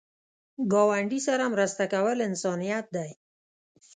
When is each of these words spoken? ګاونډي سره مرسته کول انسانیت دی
ګاونډي 0.71 1.19
سره 1.27 1.43
مرسته 1.53 1.83
کول 1.93 2.17
انسانیت 2.29 2.85
دی 2.95 3.11